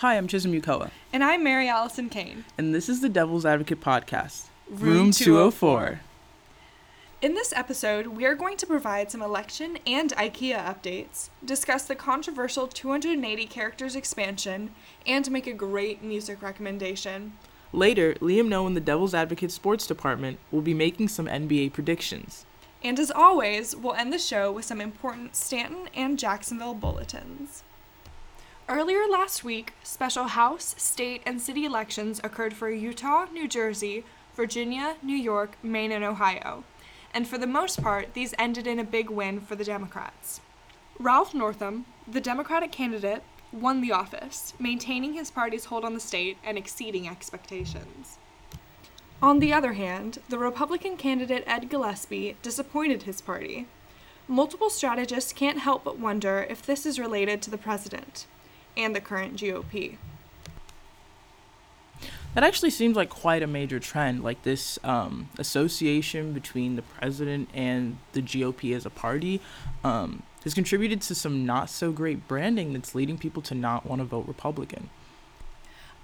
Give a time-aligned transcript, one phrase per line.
[0.00, 2.44] Hi, I'm Chisholm Yukoa, And I'm Mary Allison Kane.
[2.58, 6.00] and this is the Devil's Advocate podcast, Room 204.
[7.22, 11.94] In this episode, we are going to provide some election and IKEA updates, discuss the
[11.94, 14.70] controversial 280 characters expansion,
[15.06, 17.32] and make a great music recommendation.
[17.72, 22.44] Later, Liam Noe and the Devil's Advocate Sports Department will be making some NBA predictions.
[22.84, 27.62] And as always, we'll end the show with some important Stanton and Jacksonville bulletins.
[28.68, 34.02] Earlier last week, special House, state, and city elections occurred for Utah, New Jersey,
[34.34, 36.64] Virginia, New York, Maine, and Ohio.
[37.14, 40.40] And for the most part, these ended in a big win for the Democrats.
[40.98, 46.36] Ralph Northam, the Democratic candidate, won the office, maintaining his party's hold on the state
[46.42, 48.18] and exceeding expectations.
[49.22, 53.68] On the other hand, the Republican candidate Ed Gillespie disappointed his party.
[54.26, 58.26] Multiple strategists can't help but wonder if this is related to the president
[58.76, 59.96] and the current GOP.
[62.34, 67.48] That actually seems like quite a major trend, like this um, association between the president
[67.54, 69.40] and the GOP as a party
[69.82, 74.00] um, has contributed to some not so great branding that's leading people to not want
[74.00, 74.90] to vote Republican.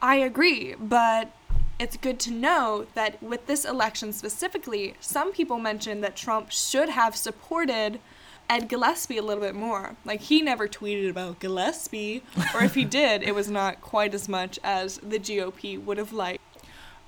[0.01, 1.31] I agree, but
[1.79, 6.89] it's good to know that with this election specifically, some people mentioned that Trump should
[6.89, 8.01] have supported
[8.48, 9.97] Ed Gillespie a little bit more.
[10.05, 12.23] Like he never tweeted about Gillespie,
[12.55, 16.12] or if he did, it was not quite as much as the GOP would have
[16.12, 16.41] liked.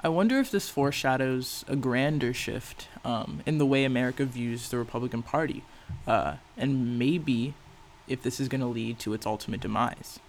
[0.01, 4.77] I wonder if this foreshadows a grander shift um, in the way America views the
[4.77, 5.65] Republican Party,
[6.07, 7.55] uh, and maybe
[8.07, 10.21] if this is going to lead to its ultimate demise.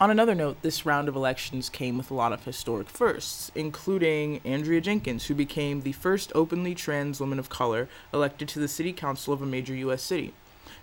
[0.00, 4.40] On another note, this round of elections came with a lot of historic firsts, including
[4.46, 8.94] Andrea Jenkins, who became the first openly trans woman of color elected to the city
[8.94, 10.02] council of a major U.S.
[10.02, 10.32] city.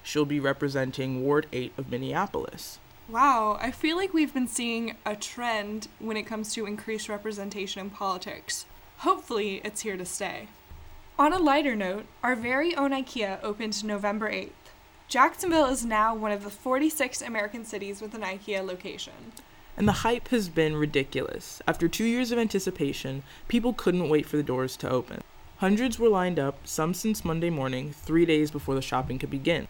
[0.04, 2.78] She'll be representing Ward 8 of Minneapolis.
[3.10, 7.82] Wow, I feel like we've been seeing a trend when it comes to increased representation
[7.82, 8.68] in politics.
[9.00, 10.48] Hopefully, it's here to stay.
[11.18, 14.52] On a lighter note, our very own IKEA opened November 8th.
[15.08, 19.32] Jacksonville is now one of the 46 American cities with an IKEA location.
[19.78, 21.62] And the hype has been ridiculous.
[21.66, 25.22] After two years of anticipation, people couldn't wait for the doors to open.
[25.60, 29.70] Hundreds were lined up, some since Monday morning, three days before the shopping could begin.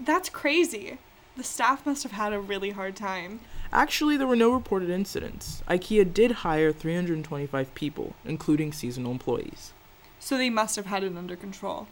[0.00, 0.96] That's crazy.
[1.36, 3.40] The staff must have had a really hard time.
[3.74, 5.62] Actually, there were no reported incidents.
[5.68, 9.74] IKEA did hire 325 people, including seasonal employees.
[10.18, 11.88] So they must have had it under control.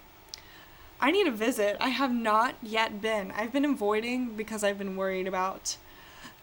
[1.00, 1.76] I need a visit.
[1.80, 3.30] I have not yet been.
[3.32, 5.76] I've been avoiding because I've been worried about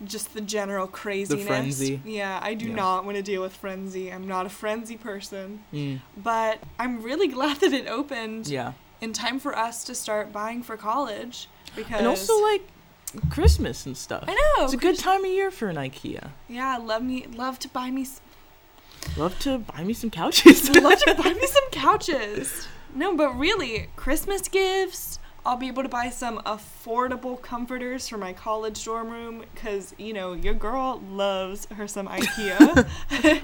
[0.03, 1.45] just the general craziness.
[1.47, 2.01] frenzy.
[2.06, 2.75] Yeah, I do Yeah.
[2.75, 4.12] not want to deal with frenzy.
[4.12, 5.63] I'm not a frenzy person.
[5.73, 8.73] Mm, But I'm really glad that it opened yeah.
[9.01, 12.62] in time for us to start buying for college because And also, like,
[13.31, 14.25] Christmas and stuff.
[14.28, 14.66] I know.
[14.66, 16.29] It's a good time of year for an IKEA.
[16.50, 18.22] Yeah, love me love to buy me s-
[19.16, 20.69] Love to buy me some couches.
[20.69, 22.68] love to buy me some couches.
[22.97, 25.19] No, but really, Christmas gifts.
[25.46, 30.13] I'll be able to buy some affordable comforters for my college dorm room because, you
[30.13, 32.88] know, your girl loves her some IKEA.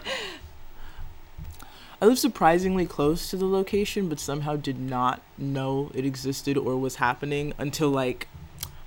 [2.01, 6.75] I live surprisingly close to the location, but somehow did not know it existed or
[6.75, 8.27] was happening until like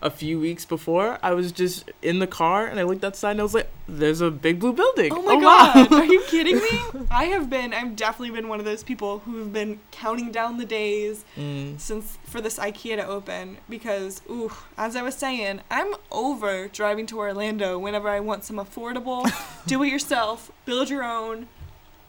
[0.06, 1.18] a few weeks before.
[1.22, 4.20] I was just in the car and I looked outside and I was like, "There's
[4.20, 7.06] a big blue building." oh my wow." god, are you kidding me?
[7.10, 10.64] I have been, I've definitely been one of those people who've been counting down the
[10.64, 15.94] days Mm, since for this IKEA to open because, ooh, as I was saying, I'm
[16.10, 19.30] over driving to Orlando whenever I want some affordable,
[19.66, 21.48] do it yourself, build your own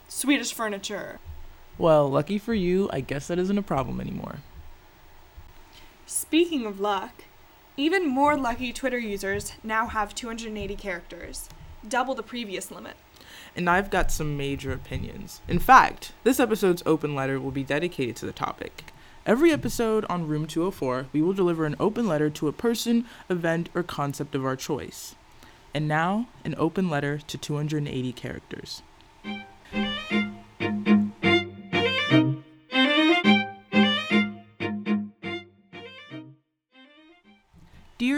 [0.08, 1.20] Swedish furniture.
[1.78, 4.38] well, lucky for you, I guess that isn't a problem anymore.
[6.06, 7.24] Speaking of luck,
[7.78, 11.48] even more lucky Twitter users now have 280 characters,
[11.88, 12.96] double the previous limit.
[13.56, 15.42] And I've got some major opinions.
[15.48, 18.86] In fact, this episode's open letter will be dedicated to the topic.
[19.28, 23.70] Every episode on Room 204, we will deliver an open letter to a person, event,
[23.76, 25.16] or concept of our choice.
[25.74, 28.82] And now, an open letter to 280 characters.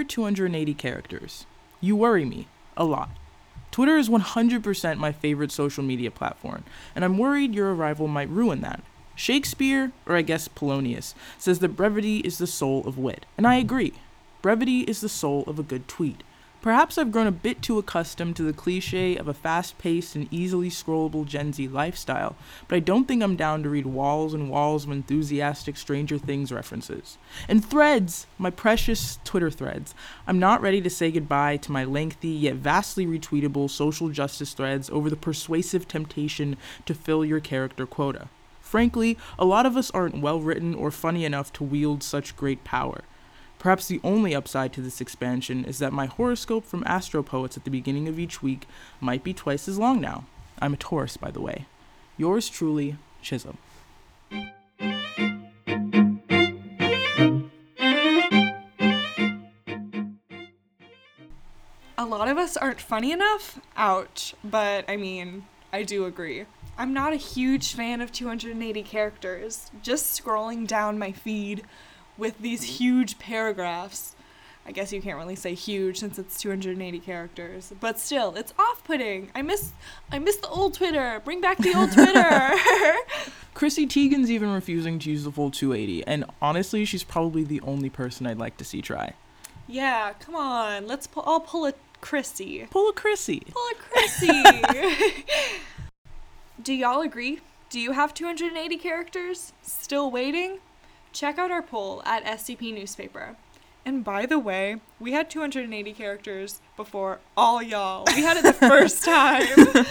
[0.10, 1.46] 280 characters,
[1.80, 3.12] you worry me a lot.
[3.72, 6.64] Twitter is 100% my favorite social media platform,
[6.96, 8.84] and I'm worried your arrival might ruin that.
[9.16, 13.56] Shakespeare, or I guess Polonius, says that brevity is the soul of wit, and I
[13.56, 13.94] agree.
[14.42, 16.24] Brevity is the soul of a good tweet.
[16.62, 20.28] Perhaps I've grown a bit too accustomed to the cliche of a fast paced and
[20.30, 22.36] easily scrollable Gen Z lifestyle,
[22.68, 26.52] but I don't think I'm down to read walls and walls of enthusiastic Stranger Things
[26.52, 27.18] references.
[27.48, 28.28] And threads!
[28.38, 29.96] My precious Twitter threads.
[30.28, 34.90] I'm not ready to say goodbye to my lengthy yet vastly retweetable social justice threads
[34.90, 38.28] over the persuasive temptation to fill your character quota.
[38.60, 42.66] Frankly, a lot of us aren't well written or funny enough to wield such great
[42.66, 43.04] power.
[43.60, 47.70] Perhaps the only upside to this expansion is that my horoscope from Astropoets at the
[47.70, 48.66] beginning of each week
[49.02, 50.24] might be twice as long now.
[50.62, 51.66] I'm a Taurus, by the way.
[52.18, 53.58] Yours truly, Chisholm.
[61.98, 63.60] A lot of us aren't funny enough.
[63.76, 64.36] Ouch.
[64.42, 66.46] But I mean, I do agree.
[66.78, 69.70] I'm not a huge fan of 280 characters.
[69.84, 71.64] Just scrolling down my feed
[72.20, 72.74] with these mm-hmm.
[72.74, 74.16] huge paragraphs.
[74.66, 79.32] I guess you can't really say huge since it's 280 characters, but still, it's off-putting.
[79.34, 79.72] I miss
[80.12, 81.22] I miss the old Twitter.
[81.26, 82.52] Bring back the old Twitter.
[83.56, 87.90] Chrissy Teigen's even refusing to use the full 280, and honestly, she's probably the only
[87.90, 89.14] person I'd like to see try.
[89.68, 90.86] Yeah, come on.
[90.86, 92.68] Let's pull I'll pull a Chrissy.
[92.70, 93.44] Pull a Chrissy.
[93.52, 95.24] Pull a Chrissy.
[96.62, 97.40] Do y'all agree?
[97.70, 99.54] Do you have 280 characters?
[99.62, 100.60] Still waiting?
[101.14, 103.36] Check out our poll at SCP Newspaper.
[103.86, 108.06] And by the way, we had 280 characters before all y'all.
[108.08, 109.48] We had it the first time.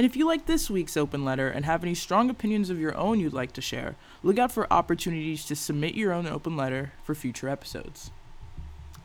[0.00, 2.96] And if you like this week's open letter and have any strong opinions of your
[2.96, 6.92] own you'd like to share, look out for opportunities to submit your own open letter
[7.02, 8.10] for future episodes.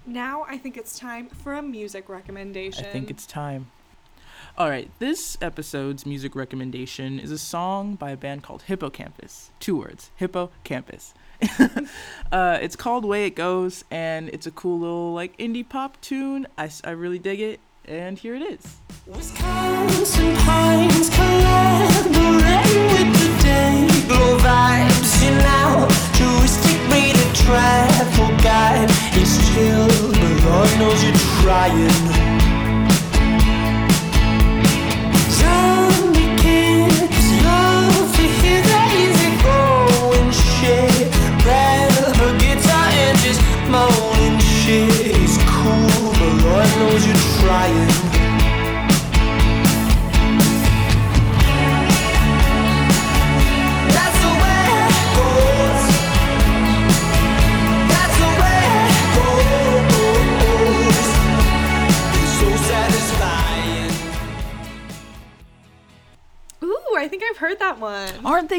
[0.05, 2.85] Now I think it's time for a music recommendation.
[2.85, 3.71] I think it's time.
[4.57, 9.51] All right, this episode's music recommendation is a song by a band called Hippo Campus.
[9.59, 11.13] Two words, Hippo Campus.
[12.31, 16.47] uh, it's called Way It Goes, and it's a cool little like indie pop tune.
[16.57, 18.77] I, I really dig it, and here it is.
[19.05, 23.87] Wisconsin pines with the day
[24.39, 25.25] vibes
[26.15, 28.87] touristic rated travel guide.
[29.11, 32.54] It's chill, but Lord knows you're trying.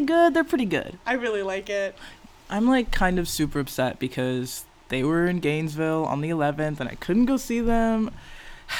[0.00, 0.34] They good?
[0.34, 0.98] They're pretty good.
[1.06, 1.96] I really like it.
[2.50, 6.88] I'm like kind of super upset because they were in Gainesville on the 11th and
[6.88, 8.10] I couldn't go see them.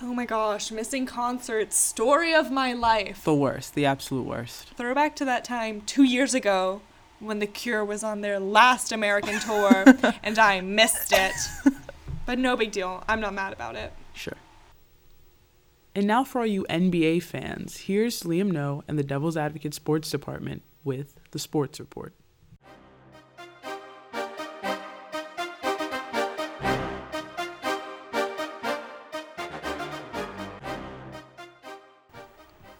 [0.00, 3.24] Oh my gosh, missing concerts, story of my life.
[3.24, 4.68] The worst, the absolute worst.
[4.76, 6.82] Throwback to that time 2 years ago
[7.18, 9.84] when The Cure was on their last American tour
[10.22, 11.32] and I missed it.
[12.26, 13.02] But no big deal.
[13.08, 13.92] I'm not mad about it.
[14.14, 14.36] Sure.
[15.98, 20.08] And now, for all you NBA fans, here's Liam No and the Devil's Advocate Sports
[20.12, 22.14] Department with the Sports Report.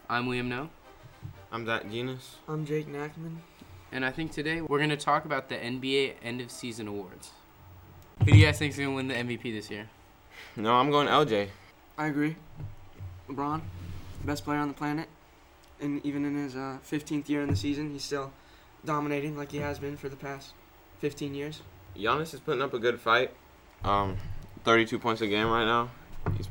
[0.09, 0.71] I'm Liam No.
[1.51, 2.37] I'm Zach Genus.
[2.47, 3.39] I'm Jake Nackman.
[3.91, 7.31] And I think today we're going to talk about the NBA end of season awards.
[8.21, 9.89] Who do you guys think is going to win the MVP this year?
[10.55, 11.49] No, I'm going LJ.
[11.99, 12.37] I agree.
[13.29, 13.61] LeBron,
[14.25, 15.09] best player on the planet,
[15.81, 18.33] and even in his uh, 15th year in the season, he's still
[18.85, 20.53] dominating like he has been for the past
[21.01, 21.63] 15 years.
[21.97, 23.33] Giannis is putting up a good fight.
[23.85, 24.17] Um,
[24.65, 25.91] 32 points a game right now.
[26.37, 26.49] He's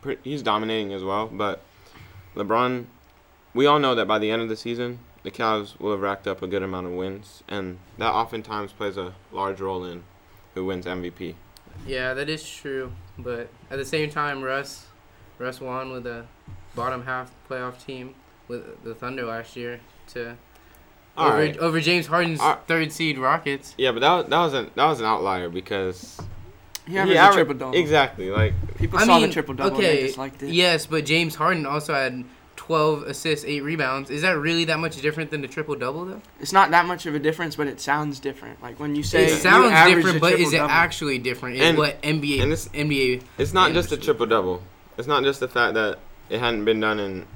[0.00, 1.26] pretty, he's dominating as well.
[1.26, 1.62] But
[2.34, 2.86] LeBron,
[3.52, 6.26] we all know that by the end of the season, the Cavs will have racked
[6.26, 10.04] up a good amount of wins, and that oftentimes plays a large role in
[10.54, 11.34] who wins MVP.
[11.86, 12.92] Yeah, that is true.
[13.18, 14.86] But at the same time, Russ
[15.44, 16.24] Russ won with a
[16.74, 18.14] bottom half playoff team
[18.48, 20.36] with the Thunder last year to
[21.16, 21.56] over, right.
[21.58, 23.74] over James Harden's third seed Rockets.
[23.78, 26.20] Yeah, but that that was an that was an outlier because
[26.86, 27.78] he averaged a triple double.
[27.78, 29.76] Exactly, like people I saw mean, the triple double.
[29.76, 30.52] Okay, and they just liked it.
[30.52, 32.24] yes, but James Harden also had
[32.56, 34.10] 12 assists, 8 rebounds.
[34.10, 36.22] Is that really that much different than the triple double though?
[36.40, 38.62] It's not that much of a difference, but it sounds different.
[38.62, 41.56] Like when you say it sounds different, but is it actually different?
[41.56, 44.62] Is what NBA and it's, NBA It's not just a triple double.
[44.98, 45.98] It's not just the fact that
[46.30, 47.26] it hadn't been done in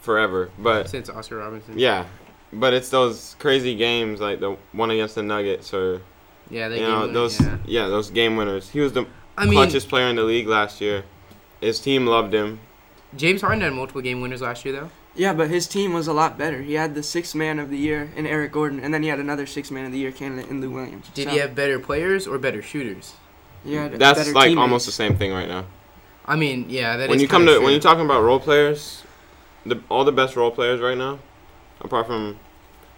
[0.00, 1.78] forever, but since Oscar Robertson.
[1.78, 2.06] Yeah,
[2.52, 6.00] but it's those crazy games like the one against the Nuggets or
[6.50, 7.58] yeah, you know those yeah.
[7.66, 7.88] yeah.
[7.88, 8.68] those game winners.
[8.70, 11.04] He was the I mean, clutchest player in the league last year.
[11.60, 12.60] His team loved him.
[13.16, 14.90] James Harden had multiple game winners last year, though.
[15.14, 16.62] Yeah, but his team was a lot better.
[16.62, 19.18] He had the sixth man of the year in Eric Gordon, and then he had
[19.18, 21.08] another sixth man of the year candidate in Lou Williams.
[21.14, 23.14] Did So, he have better players or better shooters?
[23.64, 24.58] he had That's like teammates.
[24.58, 25.64] almost the same thing right now.
[26.28, 28.38] I mean, yeah, that when is you come kinda to when you're talking about role
[28.38, 29.02] players,
[29.64, 31.18] the all the best role players right now,
[31.80, 32.38] apart from,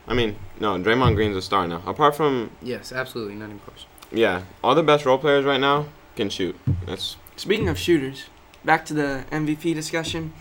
[0.08, 1.80] I mean, no, Draymond Green's a star now.
[1.87, 3.87] Apart from, Yes, absolutely, not even close.
[4.10, 6.56] yeah, all the best role players right now can shoot.
[6.87, 8.25] That's Speaking of shooters,
[8.64, 10.32] back to the MVP discussion.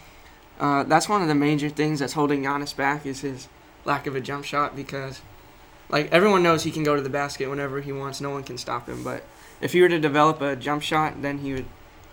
[0.60, 3.48] Uh, that's one of the major things that's holding Giannis back is his
[3.86, 5.22] lack of a jump shot because,
[5.90, 8.20] like everyone knows, he can go to the basket whenever he wants.
[8.20, 9.04] No one can stop him.
[9.04, 9.24] But
[9.62, 11.66] if he were to develop a jump shot, then he would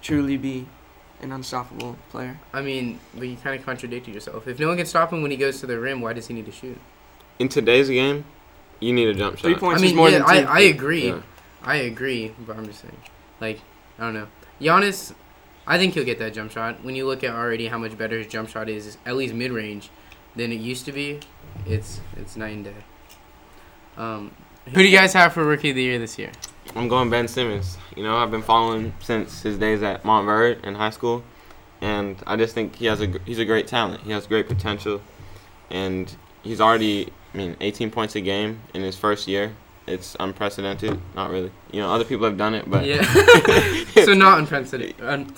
[0.07, 0.67] truly be
[1.21, 2.39] an unstoppable player.
[2.53, 4.47] I mean, but you kind of contradicted yourself.
[4.47, 6.35] If no one can stop him when he goes to the rim, why does he
[6.35, 6.79] need to shoot?
[7.39, 8.25] in today's game,
[8.81, 9.43] you need a jump shot.
[9.43, 9.61] Three shot.
[9.61, 10.47] points I mean, is more yeah, than I, ten.
[10.47, 11.09] I agree.
[11.09, 11.21] Yeah.
[11.63, 12.97] I agree, but I'm just saying,
[13.41, 13.61] like,
[13.99, 14.29] I don't know.
[14.61, 15.15] Giannis,
[15.67, 16.85] I think he'll get that jump shot.
[16.85, 19.51] When you look at already how much better his jump shot is, at least mid
[19.51, 19.91] range,
[20.37, 21.21] than it used to be,
[21.67, 22.75] it's it's night and day.
[23.97, 24.33] Um,
[24.67, 26.31] who do you guys have for rookie of the year this year?
[26.77, 27.79] I'm going Ben Simmons.
[27.97, 31.25] You know, I've been following since his days at Montverde in high school,
[31.81, 34.03] and I just think he has a he's a great talent.
[34.03, 35.01] He has great potential,
[35.71, 39.55] and he's already I mean 18 points a game in his first year.
[39.87, 41.01] It's unprecedented.
[41.15, 41.51] Not really.
[41.73, 43.03] You know, other people have done it, but yeah.
[44.05, 45.01] so not unprecedented.
[45.01, 45.33] Un-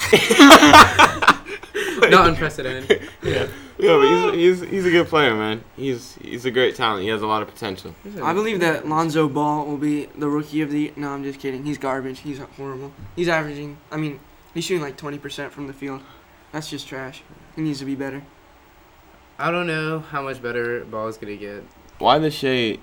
[2.11, 3.09] not unprecedented.
[3.23, 3.47] yeah,
[3.79, 5.63] yeah, but he's, he's he's a good player, man.
[5.77, 7.03] He's he's a great talent.
[7.03, 7.95] He has a lot of potential.
[8.23, 10.93] I believe that Lonzo Ball will be the rookie of the year.
[10.97, 11.65] No, I'm just kidding.
[11.65, 12.21] He's garbage.
[12.21, 12.93] He's horrible.
[13.17, 13.79] He's averaging.
[13.91, 14.21] I mean,
[14.55, 16.03] he's shooting like 20% from the field.
[16.53, 17.23] That's just trash.
[17.55, 18.23] He needs to be better.
[19.39, 21.63] I don't know how much better Ball is gonna get.
[21.99, 22.81] Why the shade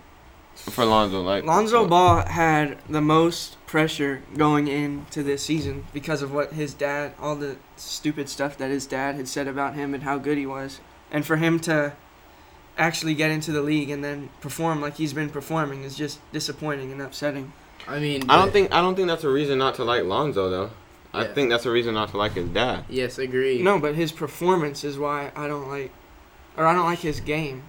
[0.56, 1.22] for Lonzo?
[1.22, 6.74] Like Lonzo Ball had the most pressure going into this season because of what his
[6.74, 10.38] dad, all the stupid stuff that his dad had said about him and how good
[10.38, 10.80] he was.
[11.12, 11.94] And for him to
[12.78, 16.92] actually get into the league and then perform like he's been performing is just disappointing
[16.92, 17.54] and upsetting.
[17.88, 20.50] I mean, I don't think I don't think that's a reason not to like Lonzo
[20.50, 20.72] though.
[21.14, 22.86] I think that's a reason not to like his dad.
[22.90, 23.62] Yes, agree.
[23.62, 25.92] No, but his performance is why I don't like,
[26.58, 27.64] or I don't like his game.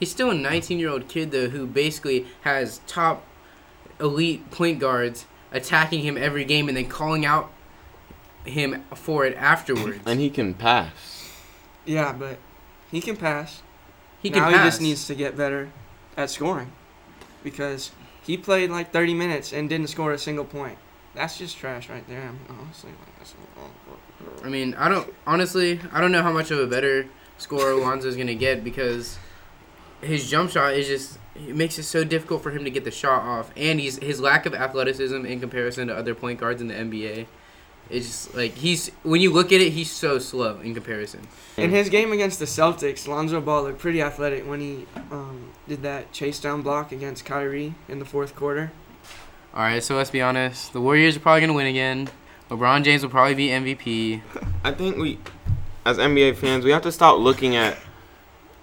[0.00, 3.24] He's still a 19 year old kid though, who basically has top
[4.00, 7.52] elite point guards attacking him every game and then calling out
[8.44, 10.00] him for it afterwards.
[10.06, 11.28] And he can pass.
[11.84, 12.38] Yeah, but
[12.90, 13.62] he can pass.
[14.22, 14.58] he can now pass.
[14.58, 15.70] he just needs to get better
[16.16, 16.72] at scoring
[17.42, 17.90] because
[18.22, 20.78] he played like 30 minutes and didn't score a single point.
[21.14, 22.22] That's just trash right there.
[22.22, 23.34] I'm honestly like, that's
[24.44, 27.06] I mean, I don't honestly, I don't know how much of a better
[27.38, 29.18] scorer Lonzo's gonna get because
[30.00, 32.90] his jump shot is just it makes it so difficult for him to get the
[32.90, 36.68] shot off, and he's his lack of athleticism in comparison to other point guards in
[36.68, 37.26] the NBA.
[37.88, 41.26] It's just like he's when you look at it, he's so slow in comparison.
[41.56, 45.82] In his game against the Celtics, Lonzo Ball looked pretty athletic when he um, did
[45.82, 48.70] that chase down block against Kyrie in the fourth quarter.
[49.52, 50.72] All right, so let's be honest.
[50.72, 52.08] The Warriors are probably gonna win again.
[52.48, 54.22] LeBron James will probably be MVP.
[54.64, 55.18] I think we,
[55.84, 57.78] as NBA fans, we have to stop looking at,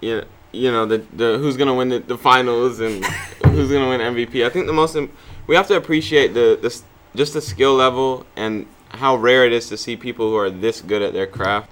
[0.01, 3.03] you know, you know the, the who's gonna win the, the finals and
[3.45, 4.45] who's gonna win MVP.
[4.45, 5.11] I think the most im-
[5.47, 6.81] we have to appreciate the, the
[7.15, 10.81] just the skill level and how rare it is to see people who are this
[10.81, 11.69] good at their craft.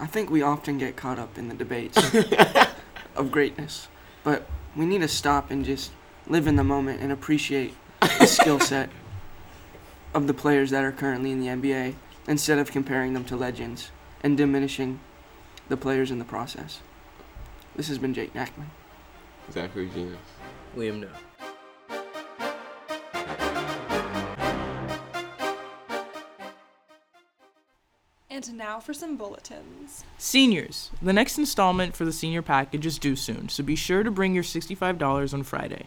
[0.00, 1.96] I think we often get caught up in the debates
[3.16, 3.88] of greatness,
[4.24, 4.46] but
[4.76, 5.92] we need to stop and just
[6.26, 8.90] live in the moment and appreciate the skill set
[10.12, 11.94] of the players that are currently in the NBA
[12.26, 13.90] instead of comparing them to legends
[14.22, 15.00] and diminishing
[15.68, 16.80] the players in the process.
[17.76, 18.66] This has been Jake Nackman.
[19.50, 20.18] Zachary Genius.
[20.76, 21.08] Liam, no.
[28.30, 30.04] And now for some bulletins.
[30.18, 34.10] Seniors, the next installment for the senior package is due soon, so be sure to
[34.10, 35.86] bring your $65 on Friday.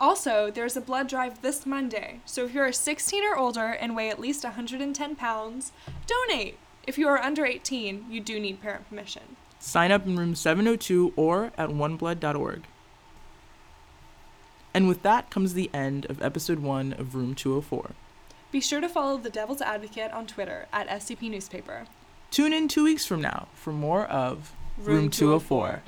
[0.00, 4.10] Also, there's a blood drive this Monday, so if you're 16 or older and weigh
[4.10, 5.72] at least 110 pounds,
[6.06, 6.58] donate.
[6.86, 9.36] If you are under 18, you do need parent permission.
[9.64, 12.64] Sign up in room 702 or at oneblood.org.
[14.74, 17.92] And with that comes the end of episode 1 of Room 204.
[18.52, 21.86] Be sure to follow the Devil's Advocate on Twitter at SCP Newspaper.
[22.30, 25.82] Tune in two weeks from now for more of Room 204.